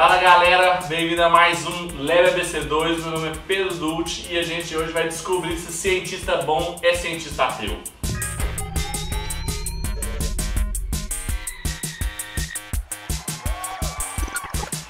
Fala 0.00 0.16
galera, 0.16 0.80
bem-vindo 0.88 1.22
a 1.22 1.28
mais 1.28 1.66
um 1.66 2.02
Leve 2.02 2.40
ABC2. 2.40 3.02
Meu 3.02 3.10
nome 3.10 3.28
é 3.28 3.32
Pedro 3.46 3.74
Dulce 3.74 4.32
e 4.32 4.38
a 4.38 4.42
gente 4.42 4.74
hoje 4.74 4.90
vai 4.92 5.06
descobrir 5.06 5.58
se 5.58 5.70
cientista 5.70 6.38
bom 6.38 6.80
é 6.82 6.94
cientista 6.94 7.44
ateu. 7.44 7.76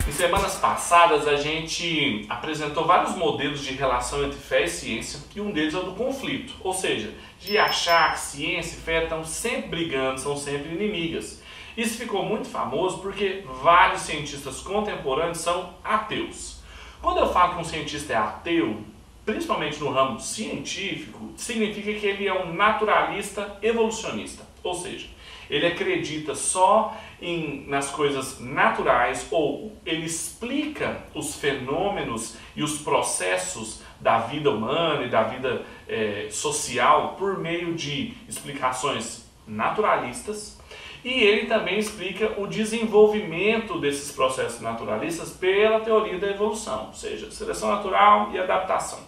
Em 0.06 0.12
semanas 0.12 0.54
passadas 0.58 1.26
a 1.26 1.34
gente 1.34 2.24
apresentou 2.28 2.86
vários 2.86 3.16
modelos 3.16 3.64
de 3.64 3.72
relação 3.72 4.22
entre 4.22 4.38
fé 4.38 4.62
e 4.62 4.68
ciência 4.68 5.18
e 5.34 5.40
um 5.40 5.50
deles 5.50 5.74
é 5.74 5.78
o 5.78 5.82
do 5.82 5.96
conflito, 5.96 6.54
ou 6.60 6.72
seja, 6.72 7.12
de 7.40 7.58
achar 7.58 8.12
que 8.12 8.20
ciência 8.20 8.76
e 8.76 8.80
fé 8.80 9.02
estão 9.02 9.24
sempre 9.24 9.70
brigando, 9.70 10.20
são 10.20 10.36
sempre 10.36 10.72
inimigas. 10.72 11.39
Isso 11.76 11.98
ficou 11.98 12.24
muito 12.24 12.48
famoso 12.48 12.98
porque 12.98 13.44
vários 13.62 14.02
cientistas 14.02 14.60
contemporâneos 14.60 15.38
são 15.38 15.74
ateus. 15.84 16.60
Quando 17.00 17.18
eu 17.18 17.32
falo 17.32 17.54
que 17.54 17.60
um 17.60 17.64
cientista 17.64 18.12
é 18.12 18.16
ateu, 18.16 18.82
principalmente 19.24 19.78
no 19.80 19.90
ramo 19.90 20.20
científico, 20.20 21.32
significa 21.36 21.92
que 21.92 22.06
ele 22.06 22.26
é 22.26 22.34
um 22.34 22.52
naturalista 22.52 23.58
evolucionista, 23.62 24.44
ou 24.62 24.74
seja, 24.74 25.08
ele 25.48 25.66
acredita 25.66 26.34
só 26.34 26.96
em, 27.20 27.64
nas 27.66 27.90
coisas 27.90 28.38
naturais 28.38 29.26
ou 29.30 29.72
ele 29.84 30.06
explica 30.06 31.02
os 31.14 31.34
fenômenos 31.34 32.36
e 32.54 32.62
os 32.62 32.78
processos 32.78 33.82
da 33.98 34.18
vida 34.18 34.50
humana 34.50 35.04
e 35.04 35.08
da 35.08 35.24
vida 35.24 35.62
é, 35.88 36.28
social 36.30 37.16
por 37.18 37.38
meio 37.38 37.74
de 37.74 38.14
explicações 38.28 39.28
naturalistas 39.46 40.59
e 41.04 41.08
ele 41.08 41.46
também 41.46 41.78
explica 41.78 42.40
o 42.40 42.46
desenvolvimento 42.46 43.78
desses 43.78 44.12
processos 44.12 44.60
naturalistas 44.60 45.30
pela 45.30 45.80
teoria 45.80 46.18
da 46.18 46.28
evolução, 46.28 46.88
ou 46.88 46.94
seja, 46.94 47.30
seleção 47.30 47.70
natural 47.70 48.30
e 48.32 48.38
adaptação. 48.38 49.00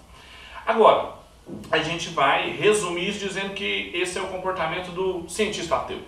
Agora, 0.67 1.15
a 1.71 1.79
gente 1.79 2.11
vai 2.11 2.51
resumir 2.51 3.09
isso 3.09 3.19
dizendo 3.19 3.53
que 3.53 3.91
esse 3.95 4.19
é 4.19 4.23
o 4.23 4.29
comportamento 4.29 4.91
do 4.93 5.29
cientista 5.29 5.77
ateu. 5.77 5.99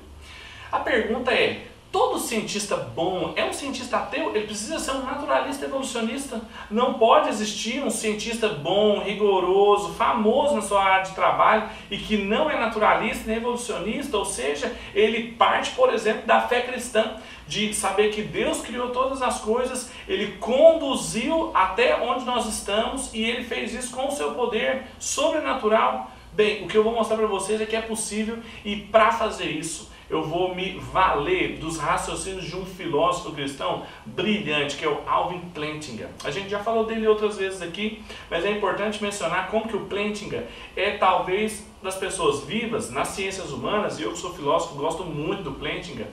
A 0.70 0.78
pergunta 0.81 1.33
é: 1.33 1.67
todo 1.95 2.19
cientista 2.19 2.77
bom 2.77 3.34
é 3.37 3.45
um 3.45 3.53
cientista 3.53 3.98
ateu? 3.98 4.34
Ele 4.34 4.48
precisa 4.48 4.81
ser 4.81 4.91
um 4.91 5.05
naturalista 5.05 5.67
evolucionista? 5.67 6.41
Não 6.69 6.95
pode 6.95 7.28
existir 7.28 7.84
um 7.84 7.89
cientista 7.89 8.48
bom, 8.48 8.98
rigoroso, 8.98 9.95
famoso 9.95 10.56
na 10.56 10.61
sua 10.61 10.83
área 10.83 11.05
de 11.05 11.15
trabalho 11.15 11.69
e 11.89 11.97
que 11.97 12.17
não 12.17 12.50
é 12.50 12.59
naturalista 12.59 13.28
nem 13.28 13.37
evolucionista, 13.37 14.19
ou 14.19 14.25
seja, 14.25 14.77
ele 14.92 15.34
parte, 15.39 15.70
por 15.70 15.95
exemplo, 15.95 16.27
da 16.27 16.41
fé 16.41 16.62
cristã, 16.62 17.15
de 17.47 17.72
saber 17.72 18.12
que 18.12 18.22
Deus 18.22 18.61
criou 18.61 18.91
todas 18.91 19.22
as 19.22 19.41
coisas, 19.41 19.92
ele 20.09 20.33
conduziu 20.39 21.53
até 21.55 22.03
onde 22.03 22.25
nós 22.25 22.45
estamos 22.47 23.15
e 23.15 23.22
ele 23.22 23.45
fez 23.45 23.72
isso 23.72 23.95
com 23.95 24.09
o 24.09 24.11
seu 24.11 24.33
poder 24.33 24.83
sobrenatural. 24.98 26.11
Bem, 26.33 26.65
o 26.65 26.67
que 26.67 26.77
eu 26.77 26.83
vou 26.83 26.92
mostrar 26.92 27.17
para 27.17 27.28
vocês 27.28 27.61
é 27.61 27.67
que 27.67 27.77
é 27.77 27.81
possível 27.81 28.39
e 28.65 28.75
para 28.75 29.12
fazer 29.12 29.48
isso, 29.48 29.94
eu 30.08 30.22
vou 30.22 30.55
me 30.55 30.78
valer 30.92 31.58
dos 31.58 31.78
raciocínios 31.78 32.44
de 32.44 32.56
um 32.56 32.64
filósofo 32.64 33.33
cristão 33.33 33.84
brilhante, 34.05 34.77
que 34.77 34.84
é 34.84 34.88
o 34.88 35.00
Alvin 35.06 35.41
Plantinga. 35.55 36.10
A 36.24 36.30
gente 36.30 36.48
já 36.48 36.60
falou 36.60 36.84
dele 36.84 37.06
outras 37.06 37.36
vezes 37.36 37.62
aqui, 37.62 38.02
mas 38.30 38.44
é 38.44 38.50
importante 38.50 39.02
mencionar 39.02 39.50
como 39.50 39.69
que 39.69 39.77
o 39.77 39.86
Plantinga 39.86 40.47
é 40.77 40.92
talvez 40.92 41.66
das 41.82 41.97
pessoas 41.97 42.44
vivas 42.44 42.91
nas 42.91 43.08
ciências 43.08 43.50
humanas, 43.50 43.98
e 43.98 44.02
eu 44.02 44.12
que 44.12 44.19
sou 44.19 44.32
filósofo 44.34 44.75
gosto 44.75 45.05
muito 45.05 45.42
do 45.42 45.52
Plantinga, 45.52 46.08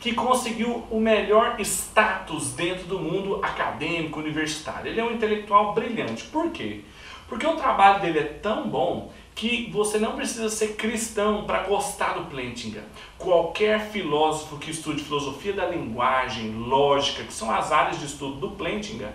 que 0.00 0.14
conseguiu 0.14 0.86
o 0.90 1.00
melhor 1.00 1.56
status 1.60 2.52
dentro 2.52 2.86
do 2.86 2.98
mundo 2.98 3.40
acadêmico, 3.42 4.20
universitário. 4.20 4.90
Ele 4.90 5.00
é 5.00 5.04
um 5.04 5.12
intelectual 5.12 5.74
brilhante. 5.74 6.24
Por 6.24 6.50
quê? 6.50 6.82
Porque 7.28 7.46
o 7.46 7.56
trabalho 7.56 8.00
dele 8.00 8.20
é 8.20 8.24
tão 8.24 8.68
bom 8.68 9.12
que 9.34 9.70
você 9.70 9.98
não 9.98 10.16
precisa 10.16 10.48
ser 10.48 10.74
cristão 10.74 11.44
para 11.44 11.62
gostar 11.64 12.14
do 12.14 12.24
Plantinga. 12.24 12.82
Qualquer 13.16 13.90
filósofo 13.90 14.56
que 14.58 14.70
estude 14.70 15.04
filosofia 15.04 15.52
da 15.52 15.66
linguagem, 15.66 16.54
lógica, 16.54 17.22
que 17.22 17.32
são 17.32 17.50
as 17.50 17.70
áreas 17.70 18.00
de 18.00 18.06
estudo 18.06 18.36
do 18.36 18.50
Plantinga, 18.52 19.14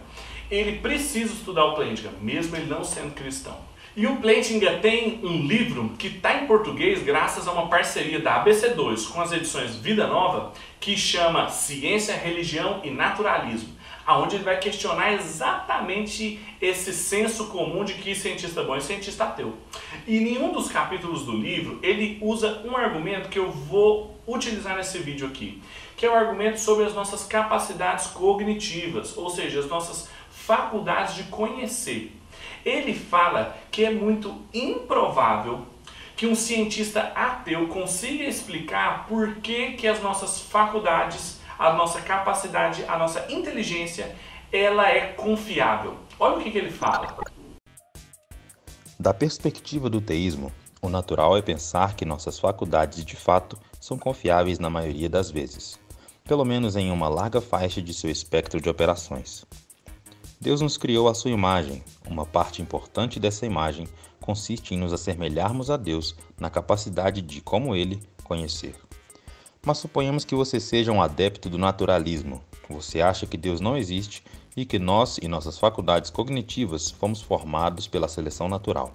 ele 0.49 0.79
precisa 0.79 1.33
estudar 1.33 1.65
o 1.65 1.75
Plantinga, 1.75 2.11
mesmo 2.21 2.55
ele 2.55 2.67
não 2.67 2.83
sendo 2.83 3.13
cristão. 3.13 3.57
E 3.95 4.07
o 4.07 4.15
Plantinga 4.17 4.79
tem 4.79 5.19
um 5.23 5.45
livro 5.45 5.91
que 5.99 6.07
está 6.07 6.35
em 6.35 6.47
português 6.47 7.03
graças 7.03 7.47
a 7.47 7.51
uma 7.51 7.67
parceria 7.67 8.19
da 8.19 8.43
ABC2 8.43 9.07
com 9.11 9.21
as 9.21 9.31
edições 9.31 9.75
Vida 9.75 10.07
Nova, 10.07 10.51
que 10.79 10.97
chama 10.97 11.49
Ciência, 11.49 12.15
Religião 12.15 12.81
e 12.83 12.89
Naturalismo 12.89 13.83
aonde 14.05 14.35
ele 14.35 14.43
vai 14.43 14.59
questionar 14.59 15.13
exatamente 15.13 16.39
esse 16.61 16.93
senso 16.93 17.47
comum 17.47 17.83
de 17.83 17.93
que 17.93 18.13
cientista 18.13 18.63
bom 18.63 18.75
é 18.75 18.79
cientista 18.79 19.23
ateu. 19.23 19.53
E 20.05 20.17
em 20.17 20.21
nenhum 20.21 20.51
dos 20.51 20.69
capítulos 20.69 21.25
do 21.25 21.31
livro 21.31 21.79
ele 21.81 22.17
usa 22.21 22.61
um 22.65 22.75
argumento 22.75 23.29
que 23.29 23.39
eu 23.39 23.51
vou 23.51 24.19
utilizar 24.27 24.75
nesse 24.75 24.97
vídeo 24.99 25.27
aqui, 25.27 25.61
que 25.95 26.05
é 26.05 26.09
o 26.09 26.15
argumento 26.15 26.59
sobre 26.59 26.85
as 26.85 26.93
nossas 26.93 27.25
capacidades 27.25 28.07
cognitivas, 28.07 29.17
ou 29.17 29.29
seja, 29.29 29.59
as 29.59 29.67
nossas 29.67 30.09
faculdades 30.29 31.15
de 31.15 31.23
conhecer. 31.23 32.11
Ele 32.65 32.93
fala 32.93 33.57
que 33.71 33.83
é 33.83 33.89
muito 33.89 34.41
improvável 34.53 35.65
que 36.15 36.27
um 36.27 36.35
cientista 36.35 37.11
ateu 37.15 37.67
consiga 37.67 38.23
explicar 38.23 39.07
por 39.07 39.35
que, 39.35 39.71
que 39.73 39.87
as 39.87 40.01
nossas 40.01 40.39
faculdades 40.39 41.41
a 41.57 41.73
nossa 41.73 42.01
capacidade, 42.01 42.83
a 42.87 42.97
nossa 42.97 43.31
inteligência, 43.31 44.15
ela 44.51 44.89
é 44.89 45.07
confiável. 45.13 45.97
Olha 46.19 46.37
o 46.37 46.43
que, 46.43 46.51
que 46.51 46.57
ele 46.57 46.71
fala. 46.71 47.17
Da 48.99 49.13
perspectiva 49.13 49.89
do 49.89 50.01
teísmo, 50.01 50.51
o 50.81 50.89
natural 50.89 51.37
é 51.37 51.41
pensar 51.41 51.95
que 51.95 52.05
nossas 52.05 52.39
faculdades 52.39 53.05
de 53.05 53.15
fato 53.15 53.57
são 53.79 53.97
confiáveis 53.97 54.59
na 54.59 54.69
maioria 54.69 55.09
das 55.09 55.31
vezes, 55.31 55.79
pelo 56.25 56.45
menos 56.45 56.75
em 56.75 56.91
uma 56.91 57.07
larga 57.07 57.41
faixa 57.41 57.81
de 57.81 57.93
seu 57.93 58.09
espectro 58.09 58.61
de 58.61 58.69
operações. 58.69 59.45
Deus 60.43 60.59
nos 60.59 60.75
criou 60.75 61.07
à 61.07 61.13
sua 61.13 61.31
imagem. 61.31 61.81
Uma 62.05 62.25
parte 62.25 62.61
importante 62.61 63.17
dessa 63.17 63.45
imagem 63.45 63.87
consiste 64.19 64.73
em 64.73 64.77
nos 64.77 64.91
assemelharmos 64.91 65.71
a 65.71 65.77
Deus 65.77 66.17
na 66.37 66.49
capacidade 66.49 67.21
de, 67.21 67.39
como 67.39 67.73
Ele, 67.73 68.03
conhecer. 68.25 68.75
Mas 69.65 69.77
suponhamos 69.77 70.25
que 70.25 70.35
você 70.35 70.59
seja 70.59 70.91
um 70.91 71.01
adepto 71.01 71.49
do 71.49 71.57
naturalismo. 71.57 72.43
Você 72.69 72.99
acha 72.99 73.25
que 73.25 73.37
Deus 73.37 73.61
não 73.61 73.77
existe 73.77 74.21
e 74.53 74.65
que 74.65 74.77
nós 74.77 75.17
e 75.17 75.29
nossas 75.29 75.57
faculdades 75.57 76.09
cognitivas 76.09 76.91
fomos 76.91 77.21
formados 77.21 77.87
pela 77.87 78.09
seleção 78.09 78.49
natural. 78.49 78.93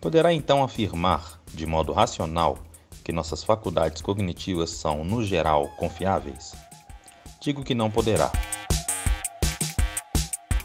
Poderá 0.00 0.32
então 0.32 0.62
afirmar, 0.62 1.40
de 1.52 1.66
modo 1.66 1.92
racional, 1.92 2.56
que 3.02 3.10
nossas 3.10 3.42
faculdades 3.42 4.00
cognitivas 4.00 4.70
são, 4.70 5.02
no 5.02 5.24
geral, 5.24 5.66
confiáveis? 5.70 6.54
Digo 7.40 7.64
que 7.64 7.74
não 7.74 7.90
poderá. 7.90 8.30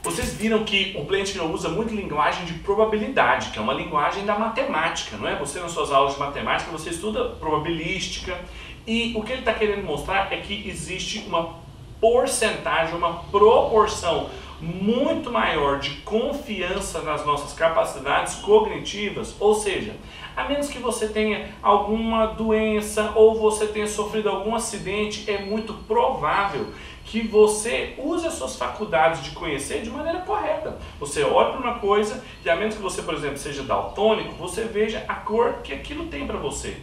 Vocês 0.05 0.35
viram 0.35 0.63
que 0.63 0.95
o 0.95 1.03
Plantino 1.03 1.51
usa 1.51 1.67
muito 1.67 1.91
linguagem 1.91 2.45
de 2.45 2.53
probabilidade, 2.53 3.49
que 3.49 3.57
é 3.57 3.61
uma 3.61 3.73
linguagem 3.73 4.23
da 4.23 4.37
matemática, 4.37 5.17
não 5.17 5.27
é? 5.27 5.35
Você 5.37 5.59
nas 5.59 5.71
suas 5.71 5.91
aulas 5.91 6.13
de 6.13 6.19
matemática 6.19 6.69
você 6.71 6.91
estuda 6.91 7.29
probabilística 7.29 8.39
e 8.85 9.15
o 9.17 9.23
que 9.23 9.31
ele 9.31 9.39
está 9.39 9.51
querendo 9.51 9.83
mostrar 9.83 10.31
é 10.31 10.37
que 10.37 10.69
existe 10.69 11.25
uma 11.27 11.55
porcentagem, 11.99 12.93
uma 12.93 13.23
proporção 13.31 14.29
muito 14.61 15.31
maior 15.31 15.79
de 15.79 15.89
confiança 16.01 17.01
nas 17.01 17.25
nossas 17.25 17.53
capacidades 17.53 18.35
cognitivas, 18.35 19.35
ou 19.39 19.55
seja, 19.55 19.95
a 20.35 20.43
menos 20.43 20.67
que 20.67 20.79
você 20.79 21.07
tenha 21.07 21.49
alguma 21.61 22.27
doença 22.27 23.13
ou 23.15 23.35
você 23.39 23.67
tenha 23.67 23.87
sofrido 23.87 24.29
algum 24.29 24.53
acidente, 24.53 25.29
é 25.29 25.39
muito 25.39 25.73
provável 25.87 26.73
que 27.05 27.21
você 27.21 27.93
use 27.97 28.25
as 28.25 28.33
suas 28.33 28.55
faculdades 28.55 29.23
de 29.23 29.31
conhecer 29.31 29.81
de 29.81 29.89
maneira 29.89 30.19
correta. 30.19 30.77
Você 30.99 31.23
olha 31.23 31.51
para 31.51 31.61
uma 31.61 31.79
coisa 31.79 32.23
e 32.43 32.49
a 32.49 32.55
menos 32.55 32.75
que 32.75 32.81
você, 32.81 33.01
por 33.01 33.13
exemplo, 33.13 33.37
seja 33.37 33.63
daltônico, 33.63 34.33
você 34.33 34.63
veja 34.63 35.05
a 35.07 35.13
cor 35.13 35.61
que 35.63 35.71
aquilo 35.71 36.07
tem 36.07 36.25
para 36.25 36.37
você. 36.37 36.75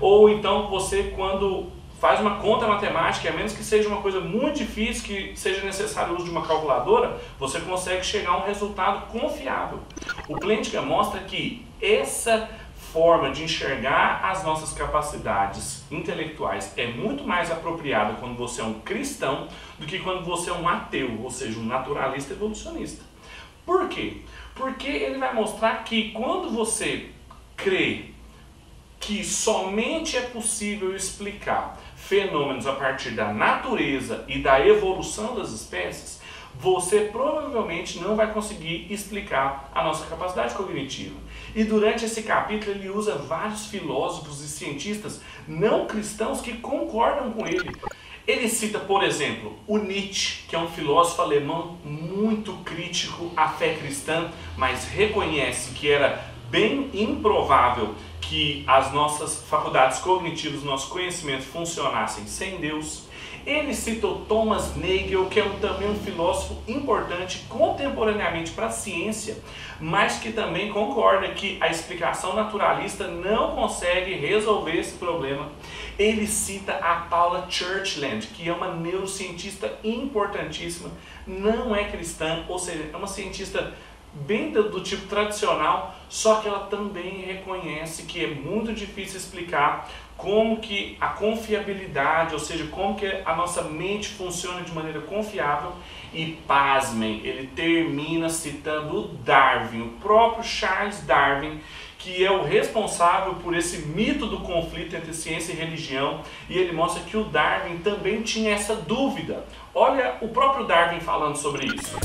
Ou 0.00 0.28
então 0.28 0.68
você, 0.68 1.12
quando 1.16 1.68
faz 2.00 2.18
uma 2.18 2.36
conta 2.36 2.66
matemática, 2.66 3.28
a 3.28 3.32
menos 3.32 3.52
que 3.52 3.62
seja 3.62 3.86
uma 3.86 4.00
coisa 4.00 4.20
muito 4.20 4.56
difícil, 4.56 5.04
que 5.04 5.38
seja 5.38 5.62
necessário 5.62 6.14
o 6.14 6.16
uso 6.16 6.24
de 6.24 6.30
uma 6.30 6.46
calculadora, 6.46 7.20
você 7.38 7.60
consegue 7.60 8.04
chegar 8.04 8.30
a 8.30 8.38
um 8.38 8.46
resultado 8.46 9.06
confiável. 9.12 9.80
O 10.26 10.36
Plântica 10.36 10.80
mostra 10.80 11.20
que 11.20 11.64
essa 11.80 12.48
forma 12.92 13.30
de 13.30 13.44
enxergar 13.44 14.20
as 14.24 14.44
nossas 14.44 14.72
capacidades 14.72 15.84
intelectuais 15.90 16.72
é 16.76 16.86
muito 16.88 17.24
mais 17.24 17.50
apropriada 17.50 18.14
quando 18.14 18.36
você 18.36 18.60
é 18.60 18.64
um 18.64 18.80
cristão 18.80 19.48
do 19.78 19.86
que 19.86 19.98
quando 20.00 20.24
você 20.24 20.50
é 20.50 20.52
um 20.52 20.68
ateu, 20.68 21.20
ou 21.22 21.30
seja, 21.30 21.58
um 21.58 21.64
naturalista 21.64 22.32
evolucionista. 22.32 23.04
Por 23.64 23.88
quê? 23.88 24.18
Porque 24.54 24.88
ele 24.88 25.18
vai 25.18 25.32
mostrar 25.32 25.84
que 25.84 26.10
quando 26.10 26.50
você 26.50 27.10
crê 27.56 28.06
que 28.98 29.24
somente 29.24 30.16
é 30.16 30.22
possível 30.22 30.94
explicar 30.94 31.78
fenômenos 31.96 32.66
a 32.66 32.72
partir 32.72 33.10
da 33.10 33.32
natureza 33.32 34.24
e 34.28 34.40
da 34.40 34.64
evolução 34.66 35.34
das 35.36 35.52
espécies, 35.52 36.19
você 36.58 37.08
provavelmente 37.12 37.98
não 37.98 38.16
vai 38.16 38.32
conseguir 38.32 38.86
explicar 38.90 39.70
a 39.74 39.82
nossa 39.84 40.06
capacidade 40.06 40.54
cognitiva. 40.54 41.16
E 41.54 41.64
durante 41.64 42.04
esse 42.04 42.22
capítulo 42.22 42.72
ele 42.72 42.88
usa 42.88 43.16
vários 43.16 43.66
filósofos 43.66 44.42
e 44.42 44.48
cientistas 44.48 45.20
não 45.46 45.86
cristãos 45.86 46.40
que 46.40 46.54
concordam 46.54 47.32
com 47.32 47.46
ele. 47.46 47.70
Ele 48.26 48.48
cita, 48.48 48.78
por 48.78 49.02
exemplo, 49.02 49.58
o 49.66 49.78
Nietzsche, 49.78 50.44
que 50.46 50.54
é 50.54 50.58
um 50.58 50.68
filósofo 50.68 51.22
alemão 51.22 51.78
muito 51.84 52.52
crítico 52.64 53.32
à 53.36 53.48
fé 53.48 53.74
cristã, 53.74 54.30
mas 54.56 54.84
reconhece 54.84 55.72
que 55.72 55.90
era 55.90 56.30
bem 56.50 56.90
improvável 56.92 57.94
que 58.20 58.62
as 58.66 58.92
nossas 58.92 59.42
faculdades 59.48 59.98
cognitivas, 59.98 60.62
nosso 60.62 60.88
conhecimento 60.90 61.42
funcionassem 61.42 62.26
sem 62.26 62.58
Deus. 62.58 63.08
Ele 63.46 63.74
citou 63.74 64.24
Thomas 64.26 64.76
Nagel, 64.76 65.26
que 65.26 65.40
é 65.40 65.44
um, 65.44 65.58
também 65.58 65.88
um 65.88 65.96
filósofo 65.96 66.56
importante 66.68 67.46
contemporaneamente 67.48 68.52
para 68.52 68.66
a 68.66 68.70
ciência, 68.70 69.38
mas 69.80 70.18
que 70.18 70.32
também 70.32 70.70
concorda 70.72 71.28
que 71.28 71.56
a 71.60 71.68
explicação 71.68 72.34
naturalista 72.34 73.08
não 73.08 73.54
consegue 73.54 74.14
resolver 74.14 74.76
esse 74.78 74.92
problema. 74.98 75.50
Ele 75.98 76.26
cita 76.26 76.74
a 76.74 76.96
Paula 76.96 77.46
Churchland, 77.48 78.26
que 78.28 78.48
é 78.48 78.52
uma 78.52 78.74
neurocientista 78.74 79.78
importantíssima, 79.82 80.90
não 81.26 81.74
é 81.74 81.84
cristã, 81.84 82.44
ou 82.48 82.58
seja, 82.58 82.90
é 82.92 82.96
uma 82.96 83.06
cientista 83.06 83.74
bem 84.12 84.50
do, 84.50 84.70
do, 84.70 84.80
tipo 84.80 85.06
tradicional, 85.06 85.94
só 86.08 86.40
que 86.40 86.48
ela 86.48 86.66
também 86.66 87.20
reconhece 87.20 88.02
que 88.04 88.24
é 88.24 88.28
muito 88.28 88.72
difícil 88.72 89.18
explicar 89.18 89.88
como 90.20 90.58
que 90.58 90.96
a 91.00 91.08
confiabilidade, 91.08 92.34
ou 92.34 92.40
seja, 92.40 92.66
como 92.66 92.94
que 92.94 93.06
a 93.24 93.34
nossa 93.34 93.62
mente 93.62 94.08
funciona 94.08 94.60
de 94.62 94.70
maneira 94.72 95.00
confiável 95.00 95.72
e 96.12 96.38
pasmem, 96.46 97.20
ele 97.24 97.46
termina 97.48 98.28
citando 98.28 98.98
o 98.98 99.08
Darwin, 99.08 99.80
o 99.82 99.88
próprio 100.00 100.44
Charles 100.44 101.00
Darwin, 101.06 101.60
que 101.98 102.24
é 102.24 102.30
o 102.30 102.42
responsável 102.42 103.34
por 103.36 103.56
esse 103.56 103.78
mito 103.86 104.26
do 104.26 104.40
conflito 104.40 104.94
entre 104.94 105.14
ciência 105.14 105.52
e 105.52 105.56
religião, 105.56 106.20
e 106.48 106.58
ele 106.58 106.72
mostra 106.72 107.02
que 107.02 107.16
o 107.16 107.24
Darwin 107.24 107.78
também 107.78 108.22
tinha 108.22 108.52
essa 108.52 108.74
dúvida. 108.74 109.44
Olha 109.74 110.16
o 110.20 110.28
próprio 110.28 110.66
Darwin 110.66 111.00
falando 111.00 111.36
sobre 111.36 111.66
isso. 111.66 111.96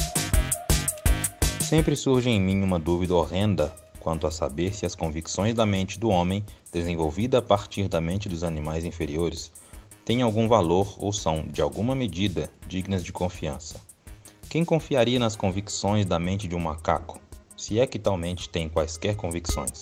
Sempre 1.60 1.96
surge 1.96 2.30
em 2.30 2.40
mim 2.40 2.62
uma 2.62 2.80
dúvida 2.80 3.14
horrenda 3.14 3.85
quanto 4.06 4.28
a 4.28 4.32
saber 4.32 4.72
se 4.72 4.86
as 4.86 4.94
convicções 4.94 5.56
da 5.56 5.66
mente 5.66 6.00
do 6.00 6.10
homem, 6.10 6.46
desenvolvida 6.72 7.40
a 7.40 7.42
partir 7.42 7.88
da 7.88 8.00
mente 8.00 8.30
dos 8.30 8.44
animais 8.44 8.86
inferiores, 8.86 9.52
têm 10.06 10.22
algum 10.22 10.48
valor 10.48 10.94
ou 11.00 11.12
são, 11.12 11.44
de 11.48 11.60
alguma 11.60 11.96
medida, 11.96 12.48
dignas 12.68 13.04
de 13.04 13.12
confiança. 13.12 13.82
Quem 14.48 14.64
confiaria 14.64 15.18
nas 15.18 15.36
convicções 15.36 16.06
da 16.06 16.20
mente 16.20 16.48
de 16.48 16.56
um 16.56 16.60
macaco, 16.60 17.20
se 17.58 17.80
é 17.80 17.88
que 17.88 17.98
tal 17.98 18.16
mente 18.16 18.48
tem 18.48 18.70
quaisquer 18.70 19.16
convicções? 19.16 19.82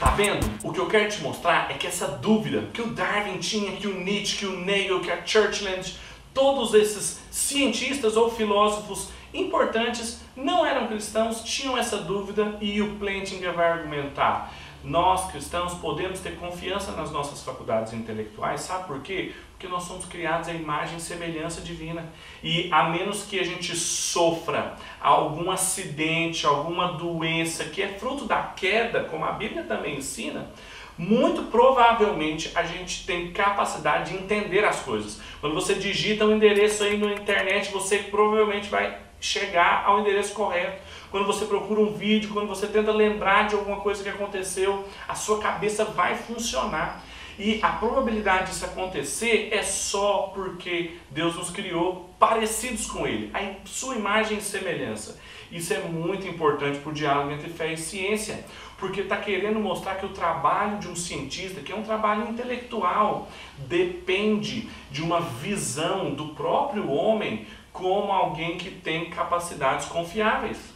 Tá 0.00 0.10
vendo? 0.16 0.46
O 0.62 0.72
que 0.72 0.80
eu 0.80 0.88
quero 0.88 1.10
te 1.10 1.20
mostrar 1.20 1.70
é 1.70 1.74
que 1.74 1.86
essa 1.86 2.06
dúvida 2.08 2.70
que 2.72 2.80
o 2.80 2.86
Darwin 2.86 3.36
tinha, 3.36 3.76
que 3.76 3.86
o 3.86 4.02
Nietzsche, 4.02 4.38
que 4.38 4.46
o 4.46 4.58
Nagel, 4.64 5.02
que 5.02 5.10
a 5.10 5.26
Churchland 5.26 5.94
todos 6.34 6.74
esses 6.74 7.20
cientistas 7.30 8.16
ou 8.16 8.30
filósofos 8.30 9.08
importantes 9.32 10.20
não 10.36 10.66
eram 10.66 10.88
cristãos, 10.88 11.42
tinham 11.42 11.78
essa 11.78 11.98
dúvida 11.98 12.58
e 12.60 12.82
o 12.82 12.96
Plantinga 12.96 13.52
vai 13.52 13.70
argumentar. 13.70 14.52
Nós 14.82 15.30
cristãos 15.32 15.72
podemos 15.74 16.20
ter 16.20 16.36
confiança 16.36 16.92
nas 16.92 17.10
nossas 17.10 17.42
faculdades 17.42 17.94
intelectuais, 17.94 18.60
sabe 18.60 18.86
por 18.86 19.00
quê? 19.00 19.32
Porque 19.52 19.66
nós 19.66 19.84
somos 19.84 20.04
criados 20.04 20.46
à 20.46 20.52
imagem 20.52 20.98
e 20.98 21.00
semelhança 21.00 21.62
divina. 21.62 22.12
E 22.42 22.68
a 22.70 22.90
menos 22.90 23.22
que 23.22 23.40
a 23.40 23.44
gente 23.44 23.74
sofra 23.74 24.76
algum 25.00 25.50
acidente, 25.50 26.44
alguma 26.44 26.92
doença 26.92 27.64
que 27.64 27.80
é 27.80 27.88
fruto 27.88 28.26
da 28.26 28.42
queda, 28.42 29.04
como 29.04 29.24
a 29.24 29.32
Bíblia 29.32 29.62
também 29.62 29.96
ensina, 29.96 30.50
muito 30.96 31.42
provavelmente 31.50 32.50
a 32.54 32.62
gente 32.62 33.04
tem 33.04 33.32
capacidade 33.32 34.10
de 34.12 34.16
entender 34.16 34.64
as 34.64 34.80
coisas. 34.80 35.20
Quando 35.40 35.54
você 35.54 35.74
digita 35.74 36.24
um 36.24 36.36
endereço 36.36 36.84
aí 36.84 36.96
na 36.96 37.12
internet, 37.12 37.72
você 37.72 37.98
provavelmente 37.98 38.68
vai 38.68 38.98
chegar 39.20 39.84
ao 39.86 40.00
endereço 40.00 40.34
correto. 40.34 40.82
Quando 41.14 41.26
você 41.26 41.44
procura 41.44 41.80
um 41.80 41.92
vídeo, 41.92 42.30
quando 42.32 42.48
você 42.48 42.66
tenta 42.66 42.90
lembrar 42.90 43.46
de 43.46 43.54
alguma 43.54 43.76
coisa 43.76 44.02
que 44.02 44.08
aconteceu, 44.08 44.84
a 45.06 45.14
sua 45.14 45.38
cabeça 45.38 45.84
vai 45.84 46.16
funcionar. 46.16 47.04
E 47.38 47.60
a 47.62 47.68
probabilidade 47.68 48.50
disso 48.50 48.64
acontecer 48.64 49.48
é 49.52 49.62
só 49.62 50.32
porque 50.34 50.96
Deus 51.10 51.36
nos 51.36 51.50
criou 51.50 52.10
parecidos 52.18 52.86
com 52.86 53.06
Ele, 53.06 53.30
a 53.32 53.64
sua 53.64 53.94
imagem 53.94 54.38
e 54.38 54.42
semelhança. 54.42 55.16
Isso 55.52 55.72
é 55.72 55.78
muito 55.82 56.26
importante 56.26 56.80
para 56.80 56.90
o 56.90 56.92
diálogo 56.92 57.30
entre 57.30 57.48
fé 57.48 57.72
e 57.72 57.76
ciência, 57.76 58.44
porque 58.76 59.02
está 59.02 59.16
querendo 59.16 59.60
mostrar 59.60 59.94
que 59.94 60.06
o 60.06 60.12
trabalho 60.12 60.80
de 60.80 60.88
um 60.88 60.96
cientista, 60.96 61.60
que 61.60 61.70
é 61.70 61.76
um 61.76 61.84
trabalho 61.84 62.28
intelectual, 62.28 63.28
depende 63.68 64.68
de 64.90 65.00
uma 65.00 65.20
visão 65.20 66.12
do 66.12 66.30
próprio 66.30 66.90
homem 66.90 67.46
como 67.72 68.10
alguém 68.10 68.58
que 68.58 68.68
tem 68.68 69.10
capacidades 69.10 69.86
confiáveis. 69.86 70.73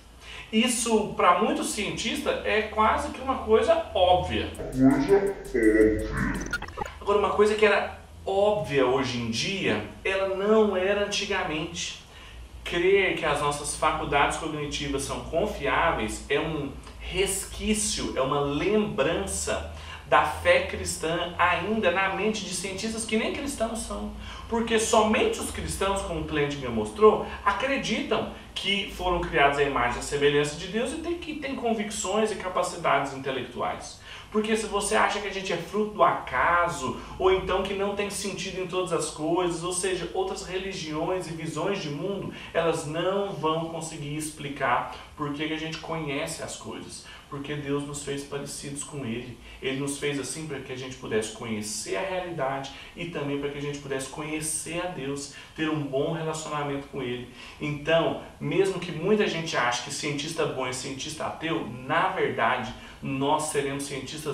Isso, 0.53 1.13
para 1.15 1.39
muitos 1.41 1.71
cientistas, 1.71 2.45
é 2.45 2.63
quase 2.63 3.11
que 3.11 3.21
uma 3.21 3.39
coisa 3.39 3.87
óbvia. 3.95 4.51
Agora, 7.01 7.19
uma 7.19 7.31
coisa 7.31 7.55
que 7.55 7.67
era 7.67 7.99
óbvia 8.25 8.87
hoje 8.87 9.19
em 9.19 9.31
dia, 9.31 9.85
ela 10.05 10.35
não 10.35 10.77
era 10.77 11.05
antigamente. 11.05 12.03
Crer 12.65 13.17
que 13.17 13.25
as 13.25 13.41
nossas 13.41 13.77
faculdades 13.77 14.37
cognitivas 14.39 15.03
são 15.03 15.21
confiáveis 15.21 16.25
é 16.29 16.39
um 16.39 16.71
resquício, 17.01 18.13
é 18.17 18.21
uma 18.21 18.41
lembrança 18.41 19.73
da 20.09 20.25
fé 20.25 20.67
cristã 20.67 21.35
ainda 21.39 21.91
na 21.91 22.15
mente 22.15 22.45
de 22.45 22.55
cientistas 22.55 23.05
que 23.05 23.17
nem 23.17 23.33
cristãos 23.33 23.81
são. 23.81 24.13
Porque 24.49 24.79
somente 24.79 25.39
os 25.39 25.51
cristãos, 25.51 26.01
como 26.03 26.21
o 26.21 26.25
Plantinga 26.25 26.71
mostrou, 26.71 27.27
acreditam 27.45 28.33
que 28.55 28.91
foram 28.97 29.21
criados 29.21 29.59
à 29.59 29.63
imagem 29.63 30.01
e 30.01 30.03
semelhança 30.03 30.57
de 30.57 30.69
Deus 30.69 30.93
e 30.93 30.97
tem, 30.97 31.19
que 31.19 31.35
têm 31.35 31.55
convicções 31.55 32.33
e 32.33 32.37
capacidades 32.37 33.13
intelectuais. 33.13 34.01
Porque 34.31 34.57
se 34.57 34.67
você 34.67 34.95
acha 34.95 35.21
que 35.21 35.29
a 35.29 35.33
gente 35.33 35.53
é 35.53 35.57
fruto 35.57 35.95
do 35.95 36.03
acaso, 36.03 37.01
ou 37.19 37.33
então 37.33 37.63
que 37.63 37.73
não 37.73 37.97
tem 37.97 38.11
sentido 38.11 38.61
em 38.61 38.67
todas 38.67 38.93
as 38.93 39.11
coisas, 39.11 39.65
ou 39.65 39.73
seja, 39.73 40.11
outras 40.13 40.45
religiões 40.45 41.27
e 41.27 41.33
visões 41.33 41.81
de 41.81 41.89
mundo, 41.89 42.33
elas 42.53 42.87
não 42.87 43.33
vão 43.33 43.71
conseguir 43.71 44.17
explicar 44.17 44.95
por 45.17 45.33
que 45.33 45.53
a 45.53 45.59
gente 45.59 45.79
conhece 45.79 46.43
as 46.43 46.57
coisas. 46.57 47.07
Porque 47.29 47.55
Deus 47.55 47.87
nos 47.87 48.05
fez 48.05 48.25
parecidos 48.25 48.83
com 48.85 49.05
Ele. 49.05 49.37
Ele 49.61 49.81
nos 49.81 49.99
fez 49.99 50.19
assim 50.19 50.47
para 50.47 50.61
que 50.61 50.73
a 50.73 50.77
gente 50.77 50.97
pudesse 50.97 51.33
conhecer 51.33 51.97
a 51.97 52.01
realidade 52.01 52.71
e 52.97 53.07
também 53.07 53.39
para 53.39 53.51
que 53.51 53.59
a 53.59 53.61
gente 53.61 53.79
pudesse 53.81 54.09
conhecer 54.09 54.81
a 54.81 54.87
Deus, 54.87 55.35
ter 55.55 55.69
um 55.69 55.83
bom 55.83 56.13
relacionamento 56.13 56.87
com 56.89 57.03
Ele. 57.03 57.29
Então, 57.61 58.23
mesmo 58.41 58.81
que 58.81 58.93
muita 58.93 59.27
gente 59.27 59.57
ache 59.57 59.85
que 59.85 59.93
cientista 59.93 60.47
bom 60.47 60.67
é 60.67 60.73
cientista 60.73 61.27
ateu, 61.27 61.69
na 61.87 62.09
verdade, 62.09 62.73
nós 63.03 63.45
seremos 63.45 63.85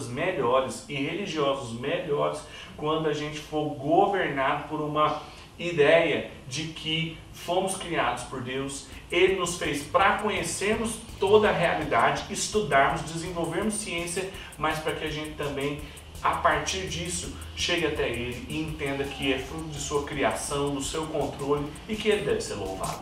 melhores 0.08 0.84
e 0.88 0.94
religiosos 0.94 1.78
melhores 1.78 2.40
quando 2.76 3.08
a 3.08 3.12
gente 3.12 3.38
for 3.38 3.70
governado 3.74 4.68
por 4.68 4.80
uma 4.80 5.22
ideia 5.58 6.30
de 6.48 6.64
que 6.68 7.16
fomos 7.32 7.76
criados 7.76 8.24
por 8.24 8.40
Deus, 8.42 8.86
Ele 9.10 9.36
nos 9.36 9.56
fez 9.56 9.82
para 9.82 10.18
conhecermos 10.18 10.96
toda 11.18 11.48
a 11.48 11.52
realidade, 11.52 12.32
estudarmos, 12.32 13.02
desenvolvermos 13.02 13.74
ciência, 13.74 14.30
mas 14.58 14.78
para 14.78 14.92
que 14.92 15.04
a 15.04 15.10
gente 15.10 15.34
também, 15.34 15.80
a 16.22 16.32
partir 16.36 16.88
disso, 16.88 17.36
chegue 17.56 17.86
até 17.86 18.08
Ele 18.08 18.44
e 18.48 18.60
entenda 18.60 19.04
que 19.04 19.32
é 19.32 19.38
fruto 19.38 19.68
de 19.68 19.78
sua 19.78 20.04
criação, 20.04 20.74
do 20.74 20.82
seu 20.82 21.06
controle 21.06 21.66
e 21.88 21.94
que 21.94 22.08
Ele 22.08 22.24
deve 22.24 22.40
ser 22.40 22.54
louvado. 22.54 22.98